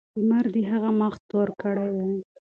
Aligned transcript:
لمر 0.17 0.45
د 0.53 0.55
هغه 0.71 0.89
مخ 0.99 1.13
تور 1.29 1.49
کړی 1.61 1.89
دی. 1.97 2.11